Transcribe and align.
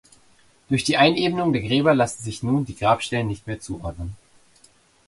Durch 0.69 0.83
die 0.83 0.97
Einebnung 0.97 1.53
der 1.53 1.61
Gräber 1.61 1.93
lassen 1.93 2.23
sich 2.23 2.41
nun 2.41 2.65
die 2.65 2.75
Grabstellen 2.75 3.27
nicht 3.27 3.45
mehr 3.45 3.59
zuordnen. 3.59 4.15